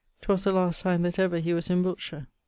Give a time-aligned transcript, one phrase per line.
[0.21, 2.25] 'Twas the last time that ever he was in Wiltshire.